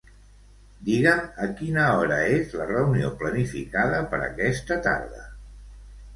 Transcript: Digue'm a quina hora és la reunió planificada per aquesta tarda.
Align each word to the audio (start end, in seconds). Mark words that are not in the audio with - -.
Digue'm 0.85 1.19
a 1.45 1.49
quina 1.59 1.83
hora 1.97 2.17
és 2.39 2.57
la 2.61 2.67
reunió 2.71 3.13
planificada 3.21 4.01
per 4.15 4.23
aquesta 4.31 4.81
tarda. 4.91 5.25